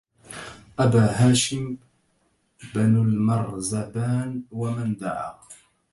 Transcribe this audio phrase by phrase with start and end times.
[0.79, 1.77] أبا هاشم
[2.75, 5.33] بن المرزبان ومن دعى